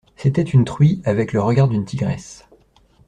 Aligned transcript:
C'était 0.15 0.41
une 0.41 0.65
truie 0.65 0.99
avec 1.05 1.31
le 1.31 1.41
regard 1.43 1.67
d'une 1.67 1.85
tigresse. 1.85 2.47